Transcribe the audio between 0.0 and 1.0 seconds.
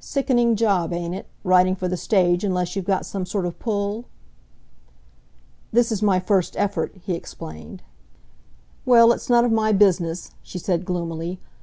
"Sickening job,